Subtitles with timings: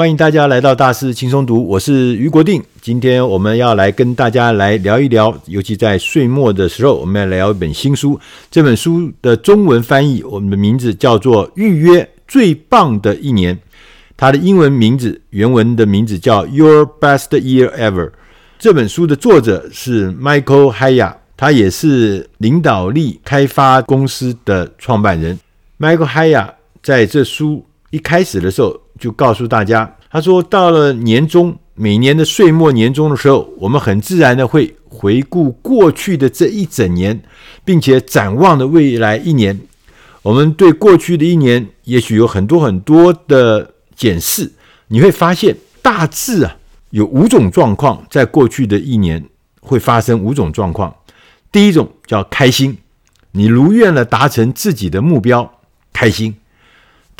[0.00, 2.64] 欢迎大家来到大师轻松读，我是于国定。
[2.80, 8.18] 今天我们要来跟大家来聊一聊，尤其在岁末的时候，我们要聊一本新书。
[8.50, 13.54] 这本书的中文翻译，我们的名字叫做《预约最棒的一年》，
[14.16, 18.06] 它的英文名字原文的名字叫《Your Best Year Ever》。
[18.58, 25.38] 这本书的作者是 Michael Haya，他也是领导力开发公司的创办人。
[25.78, 26.48] Michael Haya
[26.82, 28.80] 在这书一开始的时候。
[29.00, 37.22] 就告诉大家，他说，到了年终，每年的岁末年终的时候，我们很自然的会回顾过去的这一整年，
[37.64, 39.58] 并且展望的未来一年。
[40.22, 44.52] 我们对过去的一年，也许有很多很多的检视。
[44.88, 46.58] 你会发现，大致啊，
[46.90, 49.24] 有五种状况，在过去的一年
[49.62, 50.94] 会发生五种状况。
[51.50, 52.76] 第一种叫开心，
[53.32, 55.50] 你如愿了达成自己的目标，
[55.92, 56.34] 开心。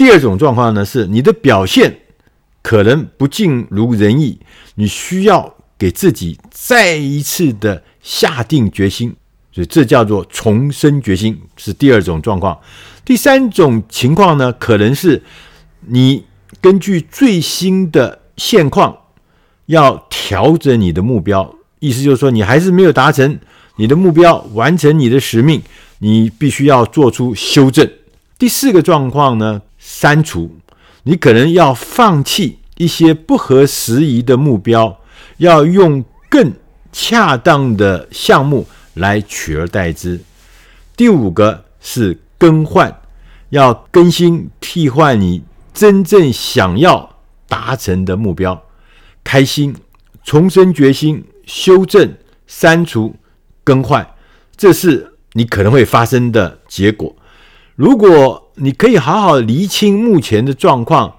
[0.00, 1.94] 第二种状况呢，是你的表现
[2.62, 4.38] 可能不尽如人意，
[4.76, 9.14] 你需要给自己再一次的下定决心，
[9.52, 12.58] 所以这叫做重生决心，是第二种状况。
[13.04, 15.22] 第三种情况呢，可能是
[15.88, 16.24] 你
[16.62, 18.96] 根据最新的现况
[19.66, 23.38] 要调整你的目标，意思就是说你还是没有达成
[23.76, 25.60] 你的目标，完成你的使命，
[25.98, 27.86] 你必须要做出修正。
[28.38, 30.58] 第四个状况呢，删除，
[31.02, 35.00] 你可能要放弃一些不合时宜的目标，
[35.38, 36.52] 要用更
[36.92, 40.20] 恰当的项目来取而代之。
[40.96, 43.00] 第五个是更换，
[43.48, 45.42] 要更新替换你
[45.72, 47.16] 真正想要
[47.48, 48.62] 达成的目标。
[49.24, 49.74] 开心，
[50.22, 52.14] 重生决心，修正，
[52.46, 53.16] 删除，
[53.64, 54.06] 更换，
[54.56, 57.16] 这是你可能会发生的结果。
[57.76, 61.14] 如果你可以好好厘清目前的状况，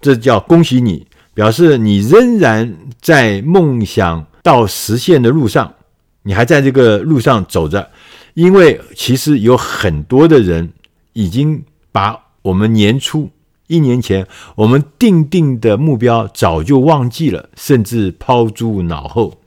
[0.00, 5.74] 这叫恭喜你，表示你仍然在梦想到实现的路上，
[6.22, 7.90] 你还在这个路上走着。
[8.34, 10.72] 因为其实有很多的人
[11.12, 13.28] 已经把我们年初
[13.66, 19.38] 一年前我们定定的目标早就忘记了，甚至抛诸脑后。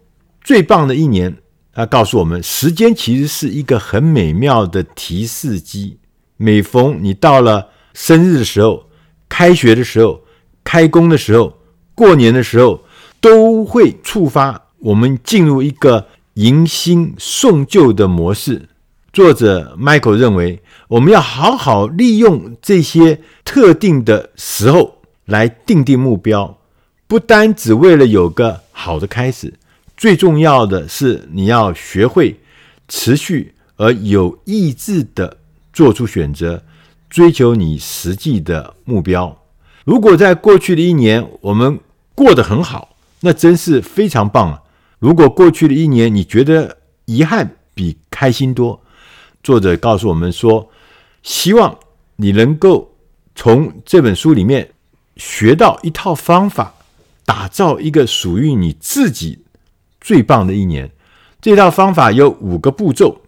[0.43, 1.35] 最棒的一年，
[1.73, 5.97] 他告诉我们，时间其实是一个很美妙的提示机。
[6.37, 8.89] 每逢你到了生日的时候、
[9.29, 10.21] 开学的时候、
[10.63, 11.57] 开工的时候、
[11.93, 12.83] 过年的时候，
[13.21, 18.69] 都会触发我们进入一个迎新送旧的模式。
[19.13, 26.57] 作者 Michael 认为，我们要好好利用这些特定的时候来定定目标，
[27.07, 29.53] 不单只为了有个好的开始，
[29.95, 32.41] 最重要的是你要学会
[32.89, 35.37] 持续而有意志的。
[35.75, 36.63] 做出选择，
[37.09, 39.37] 追求你实际的目标。
[39.83, 41.79] 如果在过去的一年我们
[42.15, 44.63] 过得很好，那真是非常棒啊！
[44.99, 48.81] 如果过去的一年你觉得遗憾比开心多，
[49.43, 50.69] 作者告诉我们说，
[51.21, 51.77] 希望
[52.15, 52.95] 你能够
[53.35, 54.71] 从这本书里面
[55.17, 56.73] 学到一套方法，
[57.25, 59.39] 打造一个属于你自己
[59.99, 60.89] 最棒的一年。
[61.41, 63.23] 这套方法有五个步骤。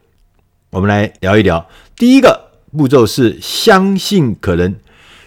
[0.69, 1.67] 我们来聊一聊。
[1.95, 4.75] 第一个步骤是相信可能，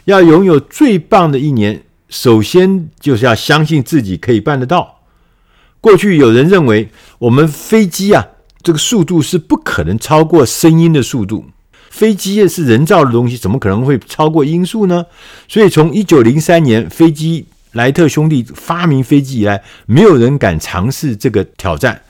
[0.05, 5.01] 要拥有最棒的一年，首先就是要相信自己可以办得到。
[5.81, 8.27] 过去有人认为我们飞机啊，
[8.63, 11.47] 这个速度是不可能超过声音的速度。
[11.89, 15.07] 飞机是人造的东西，怎么可能会超过音速呢？
[15.49, 22.03] 所以从一九零三年飞机莱特兄弟发明飞机以来，没有人敢尝试这个挑战，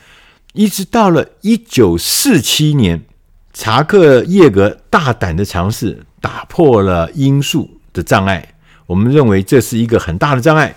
[0.52, 3.04] 一直到了一九四七年。
[3.52, 8.54] 查克叶格大胆的尝试打破了音速的障碍，
[8.86, 10.76] 我们认为这是一个很大的障碍。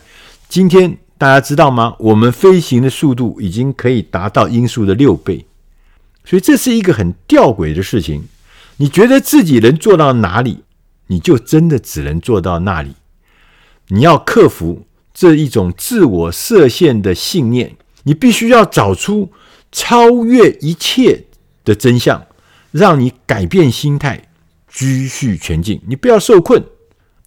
[0.50, 1.96] 今天大家知道吗？
[2.00, 5.46] 我们飞行的速度已经可以达到音速的六倍，
[6.26, 8.24] 所以这是一个很吊诡的事情。
[8.78, 10.64] 你觉得自己能做到哪里，
[11.08, 12.96] 你就真的只能做到那里。
[13.90, 19.32] 你要克服这一种自我设限的信念，你必须要找出
[19.72, 21.26] 超越一切
[21.64, 22.26] 的真相。
[22.74, 24.24] 让你改变心态，
[24.68, 25.80] 继续前进。
[25.88, 26.62] 你不要受困。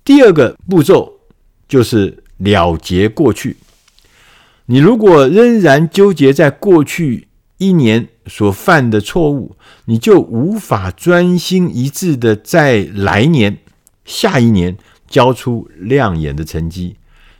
[0.04, 1.20] 第二个步骤
[1.68, 3.56] 就是了结过去。
[4.66, 7.28] 你如果仍然纠结在过去
[7.58, 9.54] 一年所犯的错误，
[9.84, 13.58] 你就无法专心一致的在来年、
[14.04, 14.76] 下一年
[15.08, 16.96] 交出亮眼的成绩。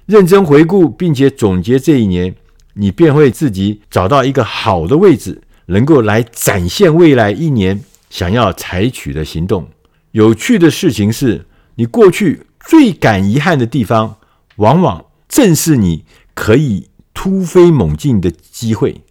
[0.07, 2.33] 认真回顾并且总结这一年，
[2.75, 7.81] 你便会自己找到一个好的位置，能够来展现未来一年。
[8.11, 9.69] 想要采取的行动。
[10.13, 14.17] 有趣的事情是，你过去最感遗憾的地方，
[14.57, 16.05] 往往正是你
[16.35, 19.03] 可以突飞猛进的机会。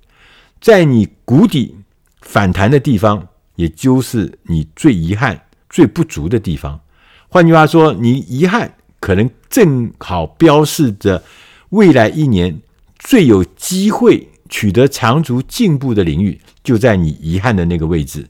[0.59, 1.75] 在你谷底
[2.21, 5.39] 反弹的地方，也就是你最遗憾、
[5.69, 6.80] 最不足的地方。
[7.27, 11.24] 换句话说，你遗憾可能正好标示着
[11.69, 12.59] 未来一年
[12.97, 18.27] 最有机会取得长足进步的领域，就在你遗憾的那个位置。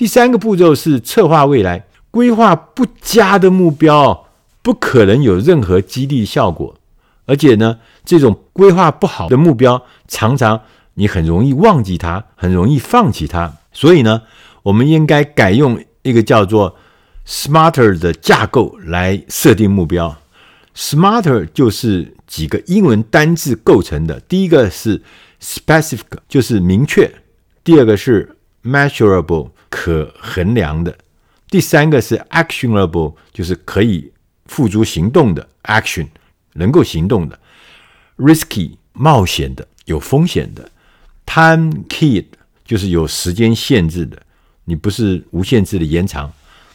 [0.00, 4.28] 第三个步骤是策划未来，规划不佳的目标
[4.62, 6.74] 不可能有任何激励效果，
[7.26, 10.62] 而且呢，这种规划不好的目标常常。
[10.94, 14.22] 你很容易忘记它，很容易放弃它，所以呢，
[14.62, 16.76] 我们应该改用一个叫做
[17.26, 20.16] SMARTER 的架构来设定目标。
[20.74, 25.02] SMARTER 就是几个英文单字构成的，第一个是
[25.42, 27.10] specific，就是明确；
[27.62, 30.92] 第二个是 measurable，可衡量的；
[31.48, 34.12] 第三个是 actionable，就是可以
[34.46, 36.08] 付诸行动的 action，
[36.54, 37.38] 能够行动的
[38.16, 40.70] ；risky，冒险的，有风险的。
[41.26, 42.26] Time keyed
[42.64, 44.20] 就是有时间限制的，
[44.64, 46.32] 你不是无限制的延长。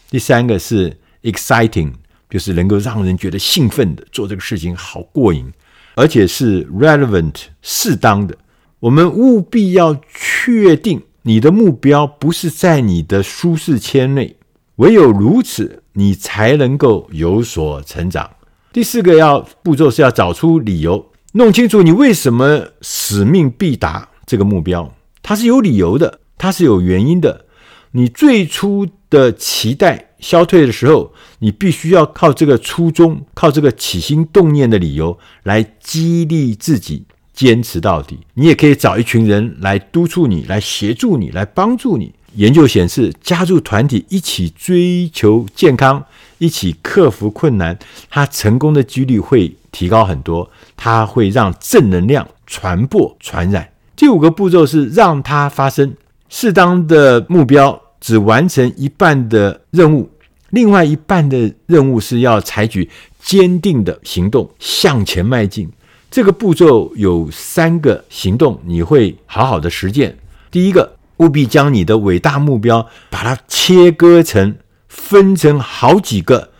[0.09, 1.91] 第三个是 exciting，
[2.29, 5.51] 就是能够让人觉得兴奋的，做这个事情好过瘾，
[5.95, 8.37] 而且是 relevant 适当的。
[8.79, 14.35] 我们务必要确定你的目标不是在你的舒适圈内，
[14.75, 18.29] 唯有如此，你才能够有所成长。
[18.71, 24.07] 第四个要步骤是要找出理由，弄清楚你为什么使命必达。
[24.27, 24.93] 这个目标，
[25.23, 27.45] 它是有理由的，它是有原因的。
[27.93, 38.17] 你最初的期待消退的时候，你必须要靠这个初衷，靠这个起心动念的理由来激励自己坚持到底。
[38.33, 42.13] 你也可以找一群人来督促你，来协助你，来帮助你。
[42.35, 46.03] 研究显示，加入团体一起追求健康，
[46.37, 47.77] 一起克服困难，
[48.09, 50.49] 它成功的几率会提高很多。
[50.75, 53.69] 它会让正能量传播、传染。
[53.95, 55.95] 第五个步骤是让它发生。
[56.27, 60.09] 适当的目标只完成一半的任务，
[60.49, 62.89] 另外一半的任务是要采取
[63.21, 65.69] 坚定的行动向前迈进。
[66.09, 70.17] 这个步骤有三个行动，你会好好的实践。
[70.49, 74.55] 第一个，务必将你的伟大目标把它切割成、
[74.87, 76.51] 分成好几个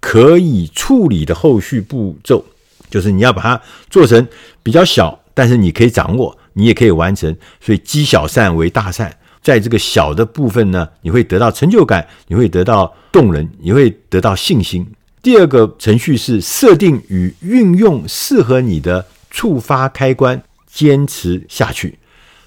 [0.00, 2.44] 可以处理的后续步骤，
[2.88, 4.28] 就是你要把它做成
[4.62, 6.36] 比较小，但是你可以掌握。
[6.54, 9.16] 你也可以完成，所以积小善为大善。
[9.40, 14.84] 在这个小的部分呢，你会得到成就感，你会得到动人，你会得到信心。
[15.22, 21.98] 第二个程序是设定与运用适合你的触发开关，坚持下去。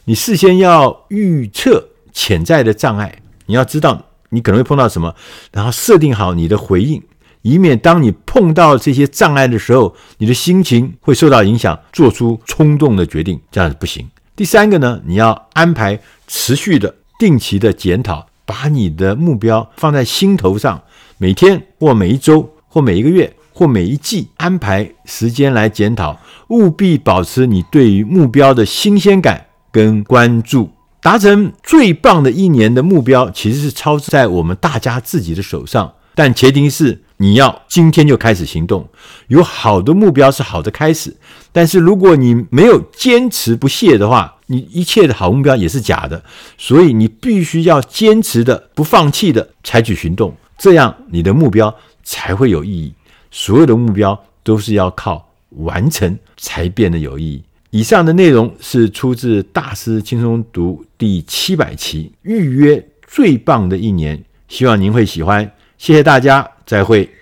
[0.05, 5.15] 你事先要预测潜在的障碍，你要知道你可能会碰到什么，
[5.51, 7.01] 然后设定好你的回应。
[7.43, 14.09] 以免当你碰到这些障碍的时候，你的心情会受到影响，做出冲动的决定，这样子不行。
[14.35, 20.81] 第三个呢，你要安排持续的、定期的检讨，把你的目标放在心头上，
[21.17, 30.71] 每天或每一周或每一个月或每一季安排时间来检讨，务必保持你对于目标的新鲜感跟关注。
[30.99, 37.03] 达成最棒的一年的目标，其实是操在我们大家自己的手上，但前提是。
[37.17, 38.85] 你要今天就开始行动。
[39.27, 41.15] 有好的目标是好的开始，
[41.53, 46.21] 但是如果你没有坚持不懈的话，你一切的好目标也是假的。
[46.57, 52.93] 所以你必须要坚持的、不放弃的采取行动，这样你的目标才会有意义。
[53.29, 57.43] 所有的目标都是要靠完成才变得有意义。
[57.71, 65.51] 以上的内容是出自《大师轻松读》第七百期，预约最棒的一年，希望您会喜欢。
[65.77, 66.49] 谢谢大家。
[66.65, 67.09] 再会。